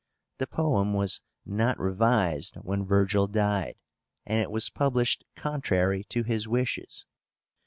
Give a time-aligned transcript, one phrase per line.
[0.39, 3.75] The poem was not revised when Virgil died,
[4.25, 7.05] and it was published contrary to his wishes.